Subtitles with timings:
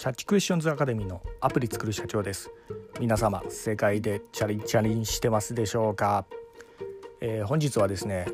[0.00, 2.50] チャッチクエスチョンズアカデミーのアプリ作る社長です。
[2.98, 6.24] 皆様世界でチャリンチャリンしてますでしょうか、
[7.20, 8.24] えー、本日はですね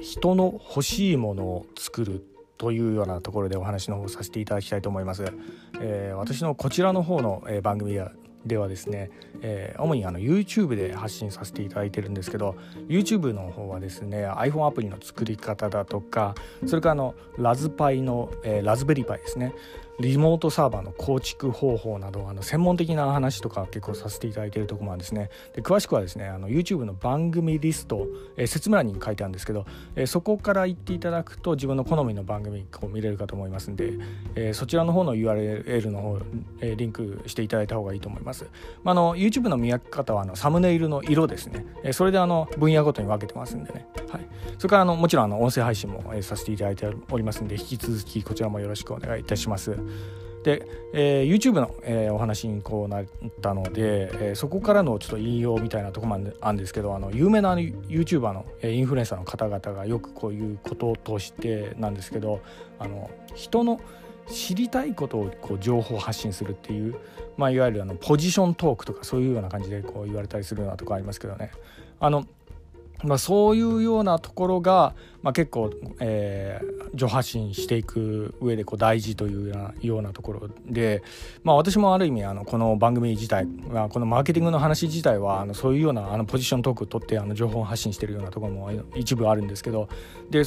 [0.00, 2.24] 人の欲しいものを作る
[2.56, 5.24] というようなところでお話の方させていただきたいと思います、
[5.80, 7.98] えー、私のこちらの方の、え番組
[8.46, 9.10] ではですね、
[9.42, 12.54] えー、主にあの YouTube で発信させていただいてるんですけど
[12.86, 19.52] YouTube の方はですね iPhone アプリの作り方だとかそれからあのラズパイの、えー、ラズベリーパイですね。
[20.00, 25.30] リモートサーバーの構築方法などあの専門的な話とか結構させていただいているところもあるんですね。
[25.54, 29.66] で詳しくはですねあの YouTube の番組リスト、えー、説明欄に書いてあるんですけど、
[29.96, 33.94] えー、そこから行っていただくと自分の好みの番組を見れるかと思いますんで、
[34.36, 36.18] えー、そちらの方の URL の方、
[36.60, 38.46] えー、リンクしていただいた方がいいと思います、
[38.84, 49.76] まあ、あの YouTube の見分け方はあのサムネイルの色ですね、えー、それであの分野ごとに分けてますんでね、はい、それからあのもちろんあの音声配信も、え、させていただいておりますんで引き続きこちらもよろしくお願いいたします。
[50.42, 53.06] で、えー、YouTube の、えー、お話にこうなっ
[53.42, 62.40] たので、えー、そこからのちょっと引用みたいなところもあるんですけどあの有名な YouTuber の、えー、インフルエンサーの方々がよくこういうこととしてなんですけど
[62.78, 63.80] あの人の
[64.28, 66.96] 知りたいことをこう情報発信するっていう、
[67.36, 71.50] まあ、いわゆるあのポジショントークとかそういうような感じでこう言われたりするようなとこありますけどね。
[72.00, 72.26] あの
[73.04, 81.02] まあ、そういうようなところが、まあ、結構、えー、上発信していく上でこう大事というようなところで、
[81.44, 89.88] まあ、私もある意味あのこの番組自体、まあ、このマーケティングの話自体はあのそういうようなあのポジショントークを取ってあの情報発信してるようなところも一部あるんですけど
[90.30, 90.42] で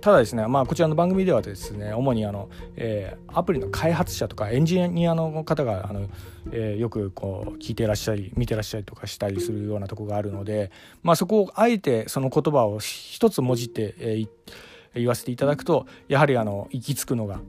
[0.00, 6.08] ただですね、まあ、こちらの番組ではですね主にあの、えー、アプリの開発者とかエンジニアの方があの、
[6.52, 10.70] えー、よくこう聞いてらっしゃり見てらっしゃりとかしたりするようなとこがあるので、
[11.02, 14.28] まあ、そこをあえてその言葉を一つもじって、えー、
[14.94, 17.40] 言わせていただくとやはりあの行き着くのが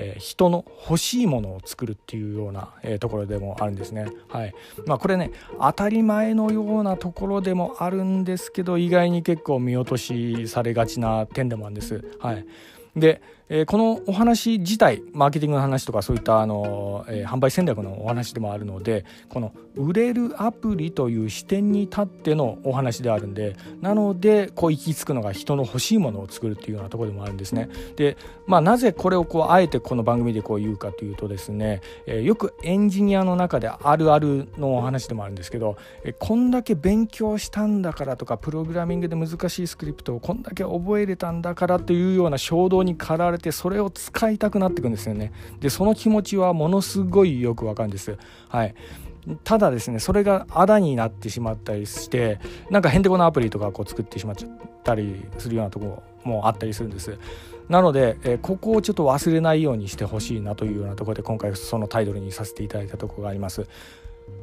[0.00, 4.06] えー、人の欲しいものを作るっていうような、えー、ところでもあるんですね。
[4.28, 4.54] はい
[4.86, 12.04] まあ、これね当たり前のようなところでもあるんですけど意外に結構見落としされがちな点でもあるんです。
[12.20, 12.46] はい、
[12.96, 27.68] でえー、このお話自体マーケティングの話とかそういったあの、えー、販売戦略のお話でもあるのでこの売れるアプリという視点に立ってのお話であるんでなのでこう行き着くのが人の欲しいものを作るっていうようなところでもあるんですね。
[27.96, 28.16] で
[28.46, 45.32] まあなぜこれをこうあえてこの番組でこう言うかというとですね、えー、よくエンジニアの中であるあるのお話でもあるんですけど、えー、こんだけ勉強したんだからとかプログラミングで難しいスクリプトをこんだけ覚えれたんだからというような衝動に駆られてそれを使いたくなってくんですよね。
[45.60, 48.16] でその気持ちはものすごいよくわかるんです
[48.48, 48.74] はい。
[49.44, 52.40] ただですねそれがあだになってしまったりして
[52.70, 54.50] なんかへんてこなアプリとかこう作ってしまっちゃっ
[54.84, 57.18] たりするようなとこもあったりするんです。
[57.68, 63.66] なので、えここをちょっと忘れないようにしてほしいなというようなところで今回そのタイトルにさせていただいたところがあります。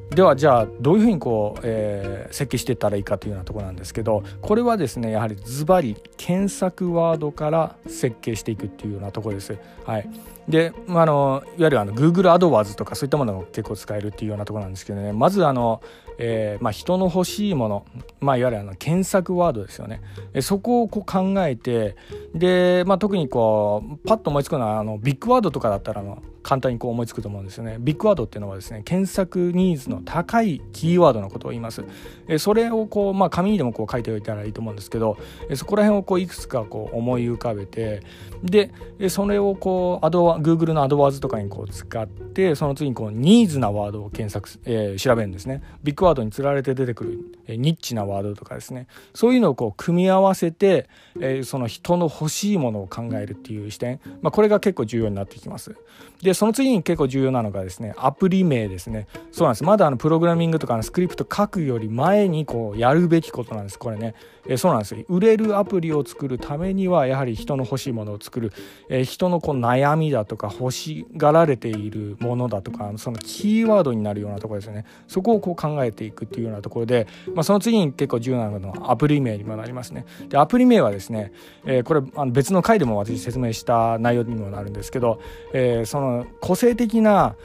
[0.10, 9.58] ではじゃあどういうふうにこう、えー、設計していったらいいかというようなとこなんですけどこれはですねやはりズバリ検索ワードから設計していくっていうようなとこです。
[9.84, 10.10] はい、
[10.48, 15.82] で、まあ、のいわゆるあの Google アドワーズとかそういったものも結構使えるっていうようなとこなんですけどねまずあの、
[16.18, 17.86] えーまあ、人の欲しいもの、
[18.20, 20.02] まあ、いわゆるあの検索ワードですよね。
[20.34, 21.96] えそこをこう考えて
[22.34, 27.78] で、まあ、特にこうパッと思いつくのはあのビッグワードとかだったらあの簡単にこう思いつくと思うんですよね。
[27.80, 31.84] ビッグワードっていうのはですね検索ニーズの高いキーワードのことを言います。
[32.28, 35.18] えそれをこう、まあ、紙にでもこう書いておいたらいいと思うんですけど
[35.50, 38.04] えそこら辺をこういくつかこう思い浮かべて
[38.44, 38.72] で
[39.10, 45.64] それをこうアドワ Google のアドワーズとかにこう使ってその次にこうニーズなワードを検索、えー、調べるんですね。
[45.84, 48.88] ビッグワードにつられて出てくる、ニッチなワードとかですね。
[49.14, 50.90] そういうのをこう組み合わせて、
[51.20, 55.76] えー、その人の欲しいものを考えるっていう視点、まあ、これが結構重要になってきます。
[56.22, 59.08] でその次に結構重要なのがですねアプリ名ですね。
[59.32, 59.64] そうなんです。
[59.64, 63.78] まだあのプログラミングとかのスクリプト書くより前にこうやるべきことなんです。
[63.78, 64.16] これね、
[64.48, 64.96] えそうなんです。
[65.08, 68.52] 売れるアプリを作るためにはやはり人の欲しいものを作る、
[68.90, 74.86] え人のこう悩みだとか欲しがられているものだとかそのキーワードになるようなところですよね。
[75.08, 80.06] そこをこう考えていくっていうようなところで、まあ、その次に結構重要なのはアプリ名にもなりますね。
[80.30, 81.34] でアプリ名はですね、
[81.66, 85.20] えこれあの別の回でも私説明した内容にもなるんですけど、
[85.54, 87.36] えその個性的な、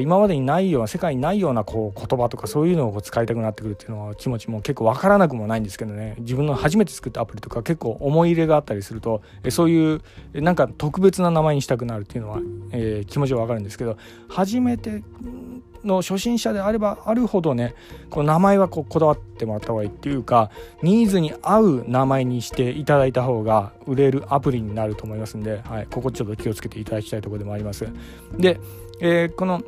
[0.00, 6.16] 今までにないような世界にないようなこう言葉とかそういうのを使いたくなってくるっていうのは気持ちも結構分からなくもないんですけどね。
[6.20, 9.20] 自分の初めて作ったアプリとか結構思い入れがあったりすると、
[9.50, 10.00] そういう
[10.32, 12.40] なんか特別な名前にしたくなるっていうのは、
[13.06, 13.98] 気持ちは分かるんですけど
[14.28, 15.02] 初めて
[15.84, 17.74] の初心者であればあるほどね
[18.10, 20.50] この名前はこだわってもらった方がいいっていうか
[20.82, 27.86] ニーズに合う名前にしていただいた方が売れるアプリになると思いますんで、はい、ここちょっと気をつけていただきたいところでもあります。
[28.36, 28.60] で、
[29.00, 29.62] えー、この、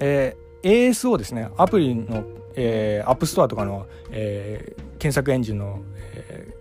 [0.00, 2.24] えー、ASO ですねアプリの、
[2.54, 5.82] えー、 App Store とかの、えー、検索エンジンの、
[6.14, 6.60] えー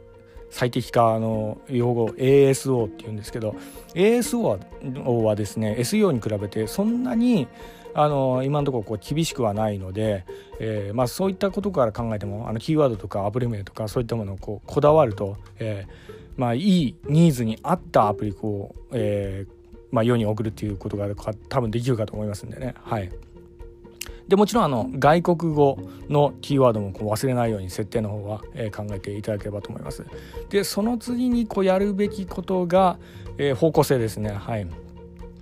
[0.50, 3.56] 最適化の用語 ASO っていうんですけど
[3.94, 4.60] ASO
[5.24, 7.48] はですね SEO に比べてそんなに
[8.02, 10.26] あの今のところこう厳しくはないので、
[10.62, 19.54] えーまあ、そういったことから考えてもあのキーワードとかアプリ名とかそういったものをこうこだわると、えーまあ、いいニーズに合ったアプリを、えー
[19.92, 21.08] まあ、世に送るっていうことが
[21.50, 22.74] 多分できるかと思いますんでね。
[22.82, 23.12] はい
[24.30, 30.06] でもちろんあの外国語のキーワードもこう忘れないように設定の方は、え考えていただければと思います。
[30.52, 33.00] でその次にこうやるべきことが、
[33.40, 34.30] えー、方向性ですね。
[34.30, 34.68] はい、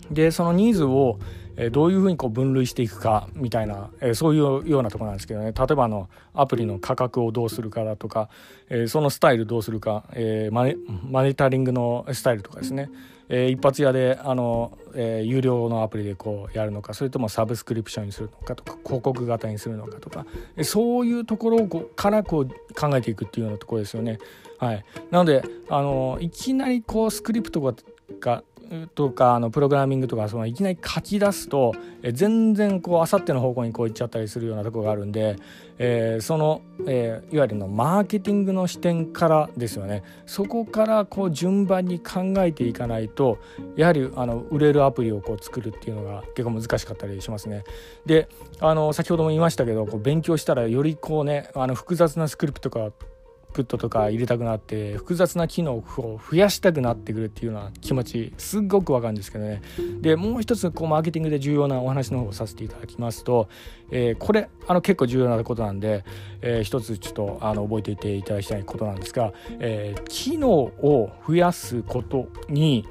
[0.10, 1.20] でそのニーズを
[1.58, 5.52] えどういうふうにこう分類していくかみたいな、えそういうようなところなんですけどね。
[5.52, 8.30] 例えばあのアプリの価格をどうするかだとか、
[8.70, 10.76] えそのスタイルどうするか、えマネ
[11.10, 12.92] マネタリングのスタイルとかですね、
[13.30, 20.26] え一発屋であの、え有料のアプリでこうやるのかそれともサブスクリプションにするのかとか広告型にするのかとか、
[20.56, 24.20] えそういうところをこうからこう考えていくっていうようなところですよね。
[24.60, 27.62] はい、なのであのいきなりこうスクリプト
[28.20, 28.44] が
[28.96, 31.74] とかあのプログラミングとかそのいきなり書き出すと
[32.04, 35.38] え全然こうあさっての方向にこう行っちゃったりするようなところがあるんで、
[35.78, 43.40] えー、その、えー、いわゆるのマーケティングの視点からですよねそこからこう順番に考えていかないと
[43.76, 47.64] やはりあの売れるアプリをこう作るっていうのが結構難しかったりしますね。
[48.06, 48.30] で
[48.60, 52.92] あの先ほども言いましたけどこう勉強したらよりこうねあの複雑なスクリプトとか
[53.58, 55.84] プットとか入れたくなって複雑な機能を
[56.30, 59.64] 増やしたくなってくるっていうような気持ちすっごくわかるんですけどね。
[60.00, 63.50] でもう一つこうマーケティングで重要なお話の方をさせていただきますと、
[63.90, 66.06] えー、これあの結構重要なことなんで、
[66.42, 72.86] えー、一つちょっとあの覚えておいていただきたいことなんですが、えー、機能を増やすことに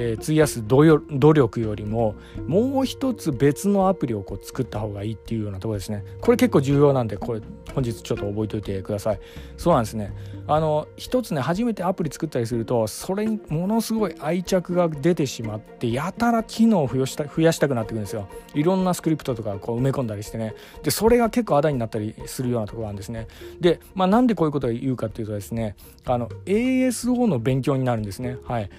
[0.00, 2.14] えー、費やす努力よりも
[2.46, 6.04] もう一つ別のアプリをこう作った方がいいっていうようなとこですね。
[6.20, 7.40] これ結構重要なんでこれ
[7.74, 9.20] 本日ちょっと覚えておいてください。
[9.56, 10.12] そうなんですね。
[10.46, 18.28] あの一つね初めてアプリ作ったりするとそれにものすごい愛着が出てしまってやたら機能を増やした増やしたくなってくるんですよ。
[18.54, 20.54] いろんなスクリプトとかこう埋め込んだりしてね。
[20.84, 23.26] でそれが結構あだになったりするようなところなんですね。
[23.60, 25.74] でまあなんでこういうことを言うかっていうとですね
[26.04, 28.38] あの ASO の勉強になるんですね。
[28.46, 28.70] はい。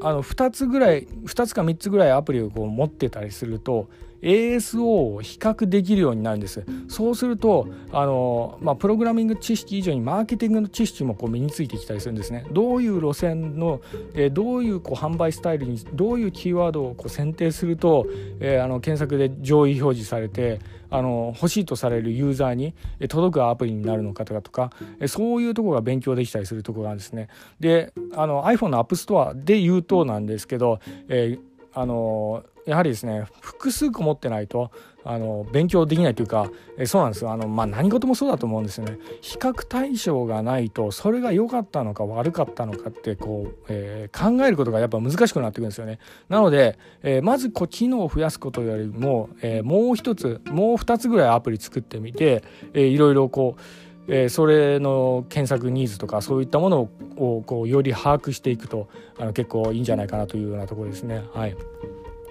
[0.00, 3.88] あの2つぐらい2つか3つぐらいアプリをこう持ってたりすると
[4.22, 4.82] ASO
[5.14, 6.64] を比較できるようになるんです。
[6.88, 12.46] そうするとあの、まあ、プログラミング知識以上にマーケティングの知識もこう身についてきたりするんですね。
[12.50, 13.80] どういう路線の、
[14.14, 18.06] え、どういうこう販売スタイルにどういうキーワードをこう選定すると、
[18.40, 22.74] え、あの検索で上位表示されてあの欲しいとされるユーザーに
[23.08, 24.70] 届くアプリになるのかとか
[25.06, 27.28] そういうところが勉強できたりするところなんですね。
[27.60, 31.40] であの iPhone の App Store で言うとなんですけど、えー、
[31.74, 34.70] あのやはりですね複数個持ってないと
[35.06, 38.98] あの勉強できないというかえそうなんですあの、まあ、何事もそうだと思うんですよね。
[39.20, 45.98] 比較対象がないとそれが良かったのか悪かったのかってこう、えー、考えることがやっぱ難しくなってくるんですよね。
[46.28, 52.42] なので、えー、まずこう機能を増やすことよりも、えー、もう一つもう二つぐらいアプリ作ってみて、
[52.74, 58.88] えー、いろいろこうえー、それの検索ニーズとかそういったものをこうより把握していくと
[59.18, 61.24] あの結構いいんじゃないかなというようなところですね。
[61.34, 61.56] はい、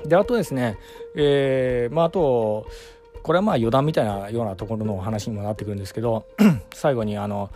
[0.07, 0.77] であとですね、
[1.15, 2.67] えー、まあ、あと
[3.24, 6.25] これはまあ余談みたいなようなところの話にもなってくるんですけど
[6.74, 7.50] 最後にあの、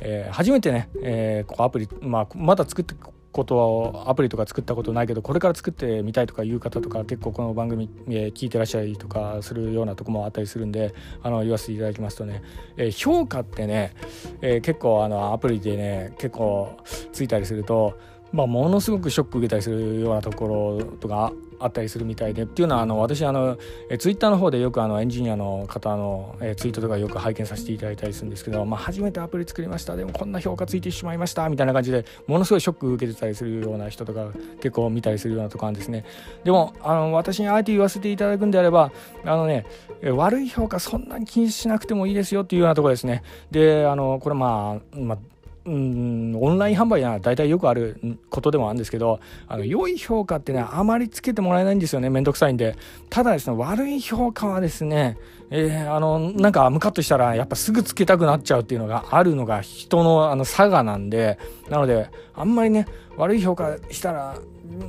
[0.00, 2.94] えー、初めてね、えこうアプリ、まあ、まだ作って
[3.34, 12.42] ことはアプリとか作ったことないけどこれから作ってみたいとかいう方とか結構この番組、え、聞いてらっしゃりとかするようなとこもあったりするんであの言わせていただきますとね、
[12.76, 13.94] えー、評価ってね、
[14.40, 16.76] えー、結構あのアプリでね結構
[17.12, 17.98] ついたりすると
[18.34, 23.56] まあ、ものすごくショック受けたりするようなところとかあったりするみたいでっていうのはあの私あの
[23.88, 29.94] えツイッターの方でよくあのエンジニアの方のえツイートとかよく拝見させていただいたりするんですけど、まあ、初めてアプリ作りました。
[29.94, 31.48] でもこんな評価ついてしまいました。
[31.48, 36.04] みたいな感じでものすごいショック受けてたりするような人とか結構見たりするようなとこなんですね。
[36.42, 38.90] でもあの私にあえて言わせていただくんであれば
[39.24, 39.64] あのね
[40.02, 43.22] 悪い評価そんなに気にしなくてもいいですよっていうようなところですね。
[43.52, 45.18] であのこれまあ、まあ
[45.66, 52.76] うんオンライン販売なら大体よくあることでもあるんですけどあの良い評価ってねあまりつけてもらえないんですよねめんどくさいんで。
[53.08, 55.16] ただですね悪い評価はですね
[55.56, 61.38] えー、あのなんかムカッとしたらやっぱすぐつけたくなっちゃうっていうのがあるのが人のあの差がなんで
[61.70, 64.36] なのであんまりね悪い評価したら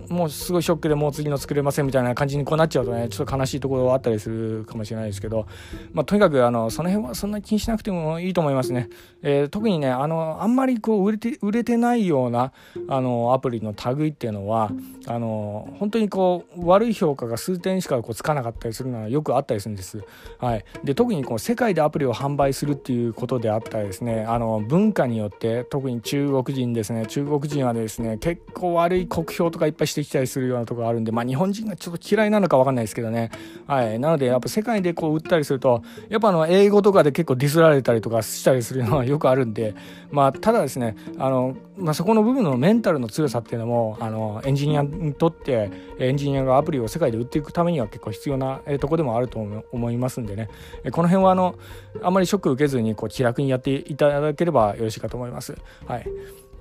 [0.09, 5.47] もうすごいショックでもう次の作れませんみたいな感じにこうなっちゃうとねちょっと悲しいところはあったりするかもしれないですけど、
[5.93, 8.89] まあ、とにかくあのその辺はそんな気にしなくてもいいと思いますね、
[9.21, 12.51] えー、特にねあのあんまりこう売れて売れてないような
[12.87, 14.71] あのアプリの類っていうのは
[15.07, 20.03] あの本当にこう悪い評価が数点しかこうつかなかったりするのはよくあったりするんです、
[20.39, 33.31] はい、で特にこう世界でアプリを販売するっていうことであったりですねあの文化によって特に中国人ですね中国人はですね結構悪い酷評とかいっぱいしてきたりするようなところがあるんでまあ日本人がちょっと嫌いなのか分かんないですけどね。
[33.67, 33.99] はい。
[33.99, 39.75] なのでやっぱ世界でこう売ったりするとやっぱあの英語とかで結構ディスられたりとかしたりするのはよくあるんで
[40.11, 49.39] まあただですねあの、まあ、そこの部分のメンタルの強さっていうのもあのエンジニアにとってエンジニアがアプリを世界で売っていくためには結構必要なとこでもあると
[49.71, 50.49] 思いますんでね。
[50.91, 51.55] この辺はあの
[52.01, 55.55] あんまりショック受けずにこう気楽にやっていただければよろしいかと思います。
[55.85, 56.05] はい、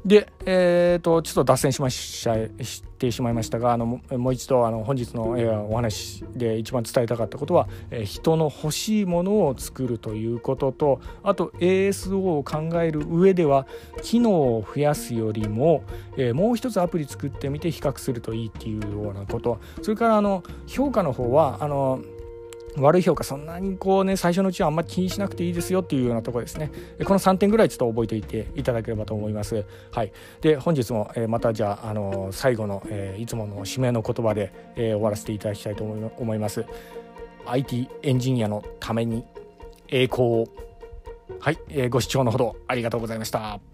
[0.04, 2.28] で、えーと、ちょっと脱線しまし
[2.98, 4.00] てしまいましたがあのも
[4.30, 13.66] う一度あの本日の、えー、お話で一番伝えたかったことは、えー、人の欲しいものを作るということとあと ASO を考える上では
[14.02, 15.84] 機能を増やすよりも、
[16.18, 19.58] えー、もう一つアプリ作ってみて比較するといいっていうようなこと。
[19.82, 22.02] それからあの評価の方はあの
[22.76, 26.70] 悪い評価そんなにこうね最初のうちはあんまり気にしなくていいですよっていうようなとこですね。
[27.04, 29.64] この3点ぐらいちょっと覚えておいていただければと思います。
[29.92, 30.12] はい。
[30.40, 36.64] で本日もまたじゃあ、あの最後の、えいつもの締めの言葉で、え終わらせていただきたいと思います。
[37.46, 39.24] IT エンジニアのために
[39.88, 40.44] 栄光を。
[41.40, 43.73] はい、えご視聴のほどありがとうございました。